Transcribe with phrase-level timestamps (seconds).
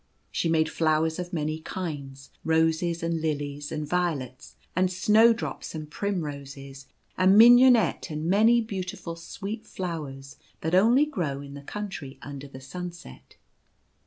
[0.31, 6.87] She made flowers of many kinds, roses and lilies, and violets, and snowdrops, and primroses,
[7.19, 12.61] and mignonette, and many beautiful sweet flowers that only grow in the Country Under the
[12.61, 13.37] Sunset.